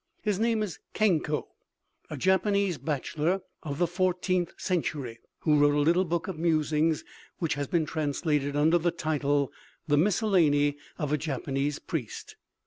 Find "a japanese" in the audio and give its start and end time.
2.09-2.79, 11.13-11.77